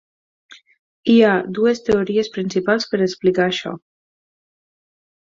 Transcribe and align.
Hi 1.11 1.17
ha 1.27 1.33
dues 1.57 1.81
teories 1.89 2.29
principals 2.37 2.87
per 2.95 3.01
a 3.01 3.05
explicar 3.09 3.45
això. 3.49 3.75